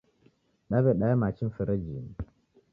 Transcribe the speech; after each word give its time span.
Daw'edaya 0.69 1.19
machi 1.21 1.43
mferejinyi 1.49 2.15